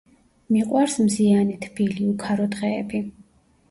[0.55, 3.09] მიყვარს მზიანი, თბილი, უქარო დღეები.